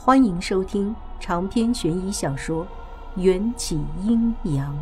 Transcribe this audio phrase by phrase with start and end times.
[0.00, 2.64] 欢迎收听长篇悬疑小说
[3.20, 3.74] 《缘起
[4.04, 4.72] 阴阳》。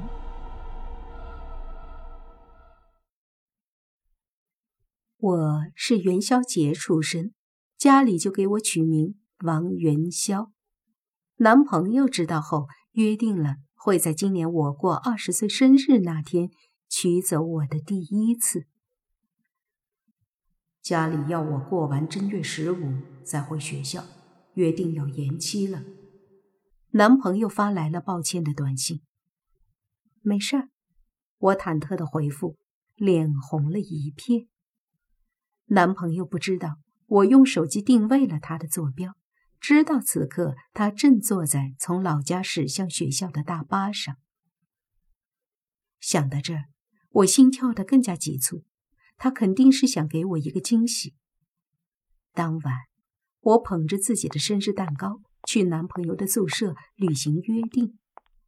[5.17, 7.33] 我是元宵节出生，
[7.79, 10.53] 家里就给我取名王元宵。
[11.37, 16.51] 男朋友知道后，约定了会在今年我过二十岁生日那天
[16.91, 18.67] 娶走我的第一次。
[20.83, 24.05] 家里要我过完正月十五再回学校。
[24.57, 25.85] 约定要延期了，
[26.93, 29.03] 男朋友发来了抱歉的短信。
[30.23, 30.71] 没事儿，
[31.37, 32.57] 我忐忑的回复，
[32.95, 34.49] 脸红了一片。
[35.67, 39.15] 男朋友不知道我用手机定位了他的坐标，
[39.61, 44.17] 知道此刻他正坐在从老家驶向学校的大巴上。
[46.01, 46.65] 想到这儿，
[47.11, 48.65] 我心跳得更加急促，
[49.19, 51.15] 他肯定是想给我一个惊喜。
[52.33, 52.75] 当晚。
[53.47, 57.97] 我捧着自己的生日蛋糕去男朋友的宿舍履行约定，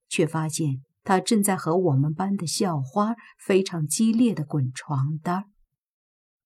[0.08, 5.44] 却发现他正在和我们班的校花非常激烈的滚床单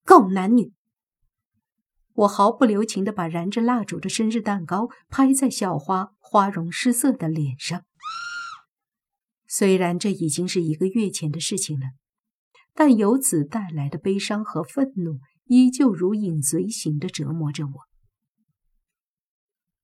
[0.05, 0.75] 够男女！
[2.13, 7.87] 我毫不留情地把燃着蜡烛的生日蛋糕拍在校花花容失色的脸上。
[9.49, 11.87] 虽然这已经是一个月前的事情了，
[12.75, 17.92] 但由此带来的悲伤和愤怒依旧如影随形地折磨着我。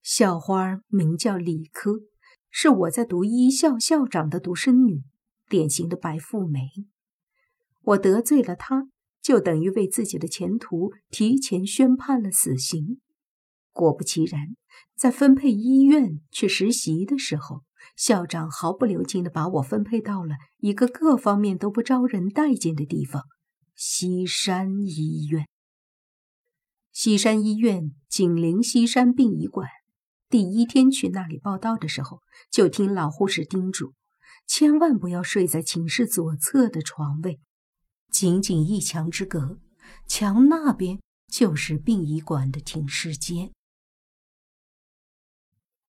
[0.08, 2.00] 校花名叫李科，
[2.48, 5.02] 是我在读医校校长的独生女，
[5.50, 6.70] 典型的白富美。
[7.82, 8.88] 我得罪了她，
[9.20, 13.02] 就等于为自己的前途提前宣判了死刑。
[13.70, 14.56] 果不其然，
[14.96, 17.64] 在分配医院去实习的时候，
[17.94, 23.24] 校长毫不留情地把我分配到了一个各方面都不招人待见的地方——
[23.76, 25.46] 西山医院。
[26.92, 29.68] 西山医院紧邻西山殡仪馆。
[30.30, 33.94] 第一天去那里报道的时候，就听老护士叮嘱，
[34.46, 37.40] 千万不要睡在寝室左侧的床位，
[38.10, 39.58] 仅仅一墙之隔，
[40.06, 43.52] 墙那边就是殡仪馆的停尸间。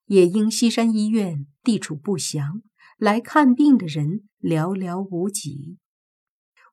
[0.05, 2.61] 也因西山医院地处不详，
[2.97, 5.77] 来看病的人寥寥无几。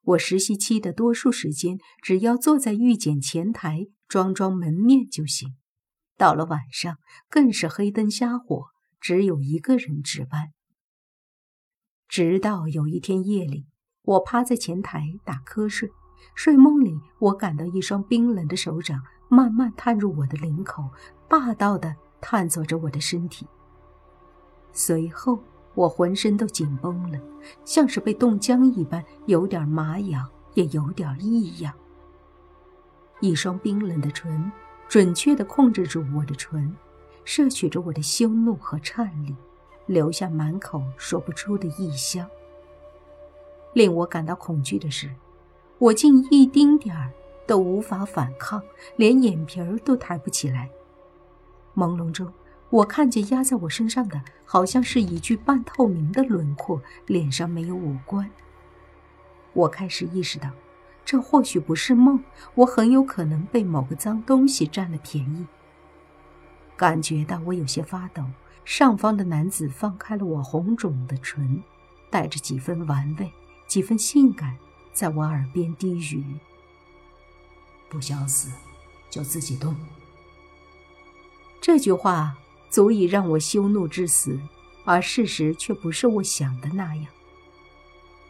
[0.02, 5.56] 我实习期的多数时间，只要坐在预检前台装装门面就行。
[6.16, 6.96] 到了晚上，
[7.28, 8.66] 更是黑灯瞎火，
[9.00, 10.52] 只有一个人值班。
[12.08, 13.66] 直到有一天夜里，
[14.02, 15.90] 我趴在前台打瞌睡，
[16.34, 20.90] 睡梦里我感到一双冰冷的手掌慢慢探入我的领口，
[21.28, 23.46] 霸道地探索着我的身体。
[24.72, 25.38] 随后，
[25.74, 27.20] 我浑身都紧绷了，
[27.64, 31.74] 像是被冻僵一般，有点麻痒，也有点异样。
[33.20, 34.50] 一双冰冷的唇。
[34.88, 36.74] 准确地控制住我的唇，
[37.24, 39.34] 摄取着我的羞怒和颤栗，
[39.86, 42.28] 留下满口说不出的异香。
[43.72, 45.10] 令我感到恐惧的是，
[45.78, 47.10] 我竟一丁点儿
[47.46, 48.62] 都无法反抗，
[48.96, 50.70] 连眼皮儿都抬不起来。
[51.74, 52.32] 朦胧中，
[52.70, 58.30] 我看见压在我身上的，好像是一具半透明的轮廓，脸上没有五官。
[59.52, 60.48] 我开始意识到。
[61.06, 62.22] 这或许不是梦，
[62.56, 65.46] 我很有可能被某个脏东西占了便宜。
[66.76, 68.24] 感觉到我有些发抖，
[68.64, 71.62] 上方的男子放开了我红肿的唇，
[72.10, 73.32] 带着几分玩味，
[73.68, 74.58] 几分性感，
[74.92, 76.24] 在我耳边低语
[77.88, 78.50] ：“不想死，
[79.08, 79.76] 就自己动。”
[81.62, 82.36] 这句话
[82.68, 84.40] 足以让我羞怒至死，
[84.84, 87.06] 而事实却不是我想的那样。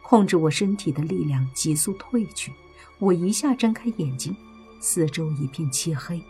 [0.03, 2.53] 控制我身体的力量急速退去。
[2.99, 4.35] 我一下睁开眼睛，
[4.81, 6.23] 四周一片漆黑，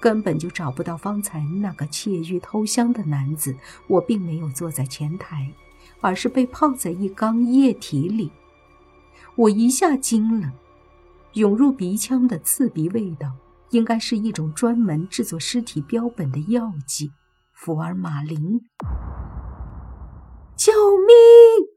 [0.00, 3.54] 根本就找不到方才那个窃玉偷香的男子。
[3.86, 5.52] 我并没有坐在前台，
[6.00, 8.32] 而是被泡在一缸液体里。
[9.34, 10.52] 我一下惊了，
[11.34, 13.34] 涌入鼻腔的刺鼻味道，
[13.70, 17.12] 应该是一种专门制作尸体标本的药剂——
[17.52, 18.62] 福尔马林。
[20.56, 21.68] 救命！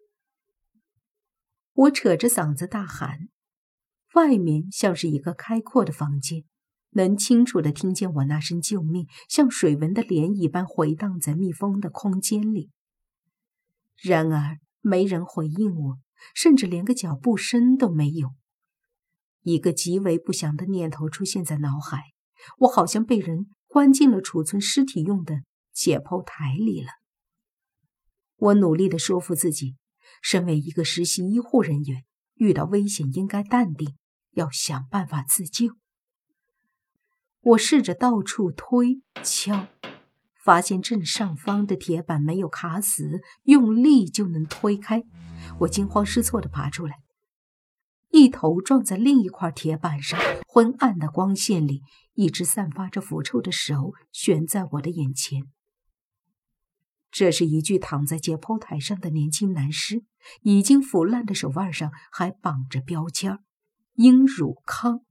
[1.73, 3.27] 我扯着嗓子大喊。
[4.13, 6.43] 外面像是一个开阔的房间，
[6.91, 12.71] 能清楚的听见我那声救命，像水纹的涟漪般回荡在密封的空间里。
[14.01, 15.99] 然而，没人回应我，
[16.33, 18.29] 甚至连个脚步声都没有。
[19.41, 22.13] 一个极为不祥的念头出现在脑海：
[22.59, 26.89] 我好像被人关进了储存尸体用的解剖台里了。
[28.37, 29.75] 我努力的说服自己，
[30.21, 32.03] 身为一个实习医护人员，
[32.39, 33.95] 遇到危险应该淡定。
[34.33, 35.75] 要想办法自救。
[37.41, 39.67] 我试着到处推敲，
[40.45, 45.03] 发现正上方的铁板没有卡死，用力就能推开。
[45.61, 46.99] 我惊慌失措地爬出来，
[48.11, 50.17] 一头撞在另一块铁板上。
[50.47, 51.81] 昏暗的光线里，
[52.13, 55.43] 一只散发着腐臭的手悬在我的眼前。
[57.11, 60.03] 这是一具躺在解剖台上的年轻男尸，
[60.41, 63.39] 已经腐烂的手腕上还绑着标签
[63.95, 65.01] “殷汝康”。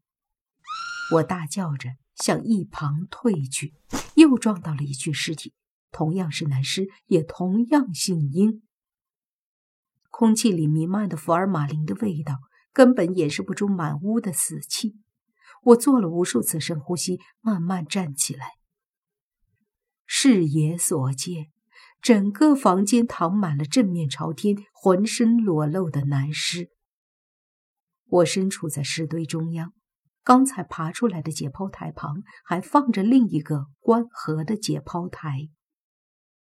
[1.14, 3.75] 我大叫着向一旁退去，
[4.14, 5.55] 又撞到了一具尸体，
[5.90, 8.62] 同样是男尸，也同样姓殷。
[10.10, 12.40] 空气里弥漫的福尔马林的味道，
[12.72, 14.96] 根本掩饰不住满屋的死气。
[15.62, 18.52] 我做了无数次深呼吸，慢慢站起来。
[20.06, 21.50] 视野所见，
[22.00, 26.70] 整个房间躺满了正面朝天、浑身裸露的男尸。
[28.06, 29.72] 我身处在尸堆中央，
[30.22, 35.48] 刚才爬出来的解剖台旁还放着另一个关合的解剖台。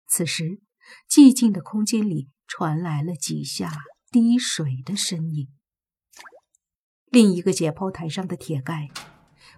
[0.06, 0.60] 此时，
[1.08, 2.28] 寂静的空间里。
[2.46, 3.72] 传来了几下
[4.12, 5.48] 滴水的声音。
[7.06, 8.90] 另一个解剖台上的铁盖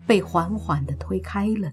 [0.07, 1.73] 被缓缓地推开了，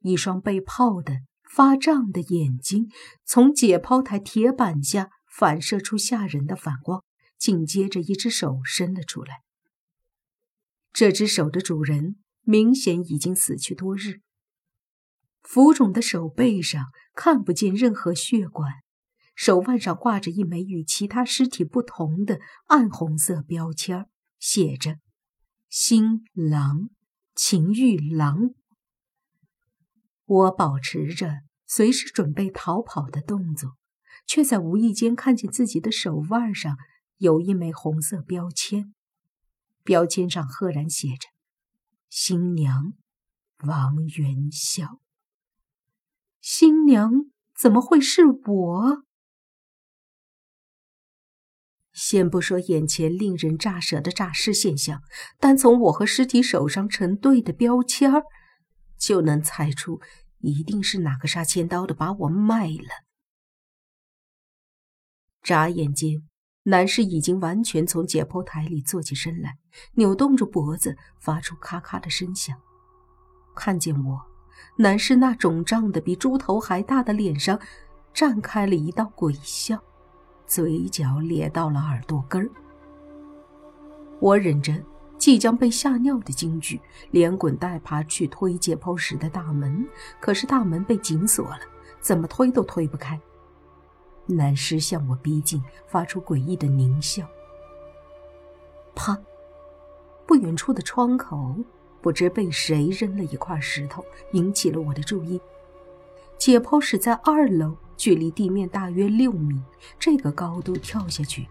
[0.00, 1.20] 一双被泡的
[1.50, 2.90] 发胀的眼睛
[3.24, 7.04] 从解剖台铁板下反射出吓人的反光。
[7.38, 9.42] 紧接着，一只手伸了出来。
[10.92, 14.20] 这只手的主人明显已经死去多日，
[15.42, 18.72] 浮肿的手背上看不见任何血管。
[19.36, 24.06] 手腕上挂着一枚与其他尸体不同的暗红色标签，
[24.40, 24.96] 写着
[25.70, 26.90] “新郎
[27.36, 28.54] 情欲郎”。
[30.28, 33.78] 我保持着随时准备逃跑的动作，
[34.26, 36.76] 却在无意间看见自己的手腕上
[37.16, 38.94] 有一枚红色标签，
[39.82, 41.28] 标签上赫然写着
[42.10, 42.92] “新娘
[43.64, 45.00] 王元宵”。
[46.42, 47.10] 新娘
[47.58, 49.02] 怎么会是我？
[51.92, 55.00] 先不说眼前令人咋舌的诈尸现象，
[55.40, 58.22] 单从我和尸体手上成对的标签儿，
[58.98, 60.00] 就能猜出
[60.40, 63.04] 一定是哪个杀千刀的把我卖了。
[65.42, 66.22] 眨眼间，
[66.64, 69.56] 男士已经完全从解剖台里坐起身来，
[69.94, 72.60] 扭动着脖子，发出咔咔的声响。
[73.54, 74.20] 看见我，
[74.76, 77.58] 男士那肿胀的比猪头还大的脸上，
[78.12, 79.82] 绽开了一道鬼笑。
[80.46, 82.50] 嘴角咧到了耳朵根儿，
[84.20, 84.72] 我忍着
[85.18, 86.80] 即将被吓尿的惊惧，
[87.10, 89.86] 连滚带爬去推解剖室的大门，
[90.20, 91.60] 可是大门被紧锁了，
[92.00, 93.20] 怎么推都推不开。
[94.26, 97.26] 男尸向我逼近，发出诡异的狞笑。
[98.94, 99.18] 啪！
[100.26, 101.56] 不远处的窗口，
[102.00, 105.40] 不知被谁扔了一块石头，引起了我的注意。
[106.38, 107.76] 解剖室在二楼。
[107.98, 109.60] 距离地面大约六米，
[109.98, 111.48] 这个高度跳下去，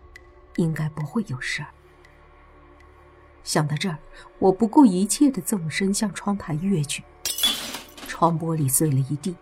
[0.56, 1.68] 应该不会有事儿。
[3.48, 3.98] 想到这儿，
[4.40, 7.02] 我不顾一切的纵身向窗台跃去，
[8.06, 9.34] 窗玻璃碎了一地，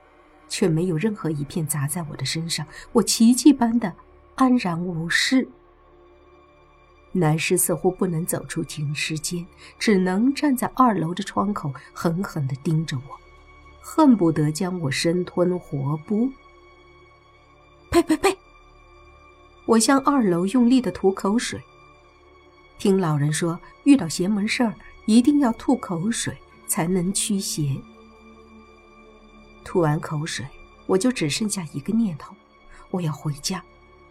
[0.48, 3.92] 却没有任何一片砸在我的身上，我奇迹般的
[4.36, 5.50] 安然无事。
[7.14, 9.44] 男士似乎不能走出停尸间，
[9.80, 13.20] 只能站在二楼的窗口，狠狠地盯着我，
[13.82, 16.32] 恨不得将我生吞活剥。
[17.90, 18.38] 呸呸呸！
[19.66, 21.60] 我向二楼用力的吐口水。
[22.78, 24.74] 听老人说，遇到邪门事儿
[25.06, 27.76] 一定要吐口水才能驱邪。
[29.64, 30.46] 吐完口水，
[30.86, 32.36] 我就只剩下一个念头：
[32.92, 33.64] 我要回家，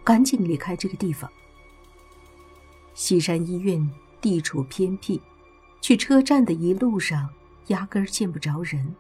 [0.03, 1.31] 赶紧离开这个地方。
[2.95, 3.91] 西山医院
[4.21, 5.21] 地处偏僻，
[5.81, 7.29] 去车站的一路上
[7.69, 8.95] 压根儿见不着人。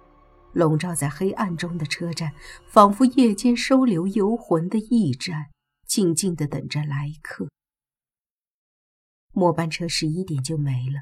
[0.52, 2.32] 笼罩在黑暗中的车站，
[2.68, 5.46] 仿佛夜间收留游魂的驿站，
[5.86, 7.48] 静静的等着来客。
[9.34, 11.00] 末班车十一点就没了，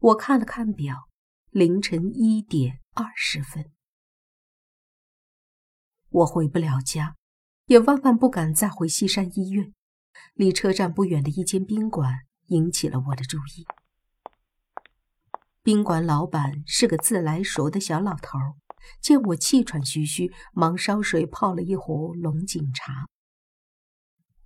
[0.00, 1.08] 我看了看表，
[1.50, 3.70] 凌晨一点二十分。
[6.08, 7.16] 我回不了家，
[7.66, 9.72] 也万万不敢再回西山医院。
[10.32, 12.14] 离车站不远的一间宾馆
[12.46, 13.66] 引起了我的注意。
[15.62, 18.38] 宾馆老板是个自来熟的小老头。
[19.00, 23.08] 见我气喘吁吁，忙烧水泡了一壶龙井茶。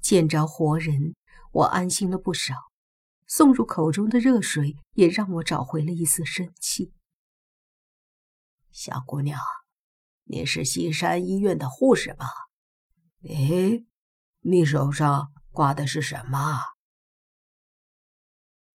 [0.00, 1.14] 见着活人，
[1.52, 2.69] 我安心了不少。
[3.30, 6.92] 送入口中的热水也让我找回了一丝生气。
[8.72, 9.38] 小姑娘，
[10.24, 12.26] 你是西山医院的护士吧？
[13.22, 13.84] 哎，
[14.40, 16.58] 你手上挂的是什么？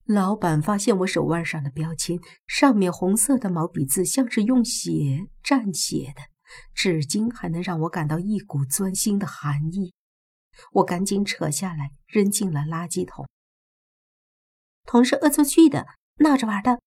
[0.06, 6.22] 老板发现我手腕上的标签，上面红色的毛笔字像是用血蘸血的，
[6.74, 9.94] 至今还能让我感到一股钻心的寒意。
[10.72, 13.28] 我赶紧扯下来，扔进了垃圾桶。
[14.86, 15.88] 同事恶作剧的，
[16.18, 16.80] 闹着玩的。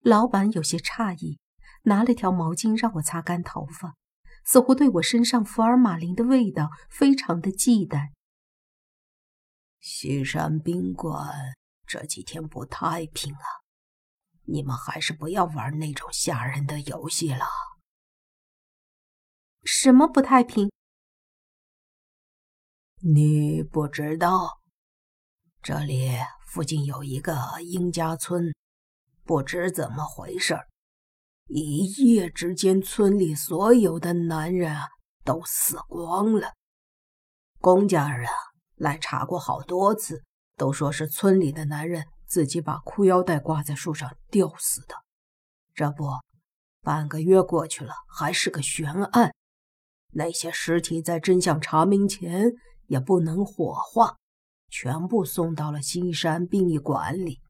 [0.00, 1.38] 老板有些诧异，
[1.82, 3.96] 拿了条毛巾让我擦干头发，
[4.44, 8.12] 似乎对我身上福尔马林的味道非常的忌惮。
[9.80, 11.56] 西山宾馆
[11.86, 13.46] 这几天不太平啊，
[14.44, 17.46] 你们还是不要玩那种吓人的游戏了。
[19.64, 20.70] 什么不太平？
[23.02, 24.60] 你不知道，
[25.66, 26.12] 这里
[26.46, 28.54] 附近有一个殷家村，
[29.24, 30.56] 不知怎么回事
[31.48, 34.76] 一夜之间村里所有的男人
[35.24, 36.52] 都死光了。
[37.58, 38.30] 公家人
[38.76, 40.22] 来查过好多次，
[40.54, 44.94] 都说是村里的男人自己把裤腰带挂在树上吊死的。
[45.74, 46.04] 这不，
[46.80, 49.34] 半个月过去了，还是个悬案。
[50.12, 52.52] 那些尸体在真相查明前。
[52.86, 54.16] 也不能火化，
[54.68, 57.40] 全部送到了西山殡仪馆里。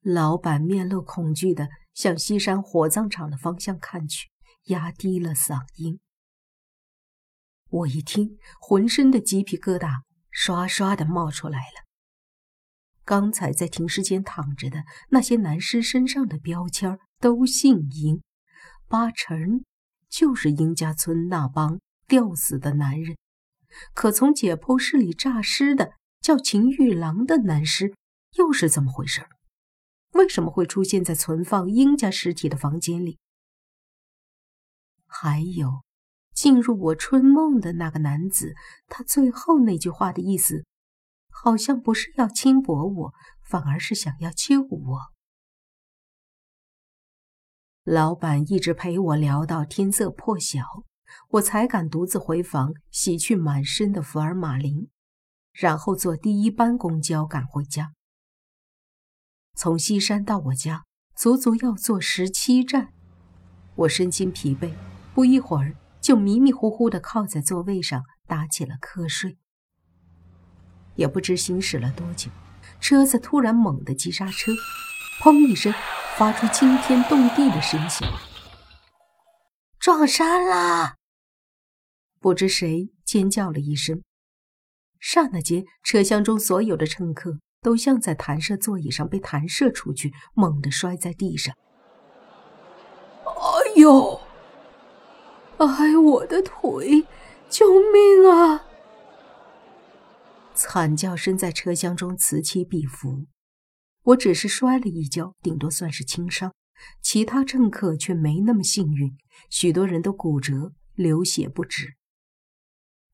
[0.00, 4.30] 老板面露恐惧的向西山火葬场的方向看去，
[4.64, 6.00] 压低了嗓音。
[7.68, 11.86] 我一听，浑身的鸡皮疙瘩刷刷的冒出来了。
[13.04, 18.22] 刚才在停尸间躺着的那些男尸身上的标签都姓殷，
[18.88, 19.64] 八成
[20.08, 23.16] 就是殷家村那帮吊死的男人。
[23.94, 27.94] 可从解剖室里诈尸的叫秦玉郎的男尸
[28.36, 29.26] 又是怎么回事？
[30.12, 33.18] 为什么会出现在存放殷家尸体的房间里？
[35.06, 35.84] 还有，
[36.34, 38.54] 进入我春梦的那个男子，
[38.88, 40.64] 他最后那句话的意思，
[41.28, 45.12] 好像不是要轻薄我，反而是想要救我。
[47.84, 50.84] 老板一直陪我聊到天色破晓。
[51.30, 54.88] 我才敢独自回房洗去满身的福尔马林，
[55.52, 57.92] 然后坐第一班公交赶回家。
[59.54, 62.92] 从西山到我家，足足要坐十七站。
[63.74, 64.72] 我身心疲惫，
[65.14, 69.38] 不一会儿就迷迷糊糊地靠在座位上打起了瞌睡。
[70.96, 72.30] 也不知行驶了多久，
[72.80, 74.52] 车子突然猛地急刹车，
[75.22, 75.72] 砰一声，
[76.16, 78.08] 发出惊天动地的声响，
[79.78, 80.99] 撞山了！
[82.20, 84.02] 不知谁尖叫了一声，
[85.00, 91.56] 刹那间，车厢中所有的乘客都像在弹射座椅上被弹射出去，猛地摔在地上。
[93.24, 94.20] 哎呦！
[95.56, 97.06] 哎，我的腿！
[97.48, 98.66] 救命啊！
[100.54, 103.26] 惨叫声在车厢中此起彼伏。
[104.02, 106.52] 我只是摔了一跤，顶多算是轻伤，
[107.02, 109.16] 其他乘客却没那么幸运，
[109.48, 111.94] 许多人都骨折，流血不止。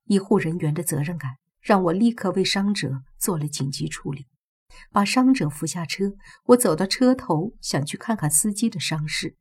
[0.06, 4.26] 医护人员的责任感让我立刻为伤者做了紧急处理，
[4.90, 6.12] 把伤者扶下车。
[6.46, 9.36] 我走到车头，想去看看司机的伤势，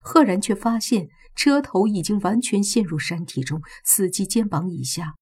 [0.00, 5.14] 赫然却发现车头已经完全陷入山体中，司机肩膀以下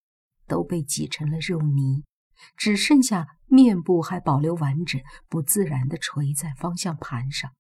[0.47, 2.05] 都被挤成了肉泥，
[2.57, 7.51] 只剩下面部还保留完整，不自然地垂在方向盘上。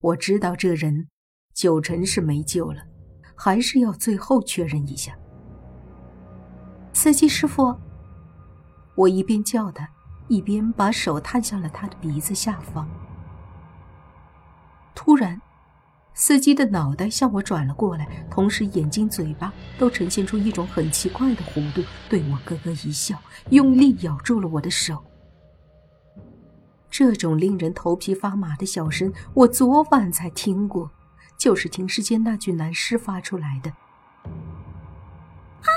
[0.00, 1.08] 我知道这人
[1.54, 2.89] 九成是没救了。
[3.42, 5.16] 还是要最后确认一下。
[6.92, 7.74] 司机师傅，
[8.94, 9.88] 我一边叫他，
[10.28, 12.86] 一边把手探向了他的鼻子下方。
[14.94, 15.40] 突然，
[16.12, 23.16] 司机的脑袋向我转了过来，同时眼睛、嘴巴都呈现出一种很奇怪的弧度，对我咯咯一笑，
[23.48, 25.02] 用力咬住了我的手。
[26.90, 30.90] 这种令人头皮发麻的笑声，我昨晚才听过。
[31.40, 33.70] 就是停尸间那具男尸发出来的。
[35.62, 35.72] 啊！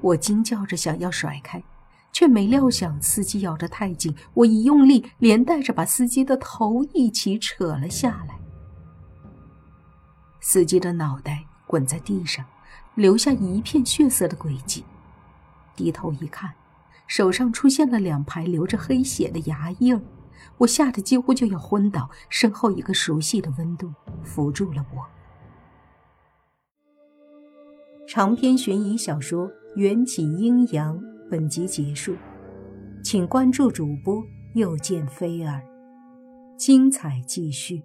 [0.00, 1.62] 我惊叫着想要甩开，
[2.10, 8.34] 却没料想司机咬得太紧，我一用力，连带着把司机的头一起扯了下来。
[10.40, 12.44] 司机的脑袋滚在地上，
[12.96, 14.84] 留下一片血色的轨迹。
[15.76, 16.52] 低头一看，
[17.06, 20.02] 手上出现了两排流着黑血的牙印儿。
[20.58, 25.04] 我吓得几乎就要昏倒，身后一个熟悉的温度扶住了我。
[28.06, 30.96] 长篇悬疑小说《缘起阴阳》
[31.28, 32.14] 本集结束，
[33.02, 34.22] 请关注主播
[34.54, 35.60] 又见菲儿，
[36.56, 37.82] 精彩继续。